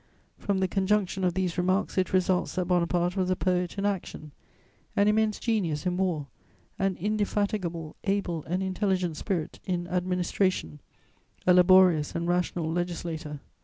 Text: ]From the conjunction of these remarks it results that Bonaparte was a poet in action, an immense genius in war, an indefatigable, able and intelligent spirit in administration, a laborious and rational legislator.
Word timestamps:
]From 0.45 0.57
the 0.61 0.67
conjunction 0.67 1.23
of 1.23 1.35
these 1.35 1.59
remarks 1.59 1.95
it 1.95 2.11
results 2.11 2.55
that 2.55 2.65
Bonaparte 2.65 3.15
was 3.15 3.29
a 3.29 3.35
poet 3.35 3.77
in 3.77 3.85
action, 3.85 4.31
an 4.95 5.07
immense 5.07 5.37
genius 5.37 5.85
in 5.85 5.95
war, 5.95 6.25
an 6.79 6.97
indefatigable, 6.97 7.95
able 8.05 8.43
and 8.45 8.63
intelligent 8.63 9.15
spirit 9.15 9.59
in 9.63 9.87
administration, 9.89 10.79
a 11.45 11.53
laborious 11.53 12.15
and 12.15 12.27
rational 12.27 12.71
legislator. 12.71 13.41